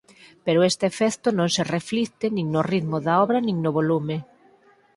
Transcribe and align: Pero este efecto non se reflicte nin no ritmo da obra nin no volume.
Pero 0.45 0.65
este 0.71 0.85
efecto 0.91 1.27
non 1.37 1.49
se 1.55 1.63
reflicte 1.75 2.25
nin 2.35 2.45
no 2.53 2.61
ritmo 2.71 2.97
da 3.05 3.13
obra 3.25 3.39
nin 3.45 3.57
no 3.63 3.71
volume. 3.79 4.17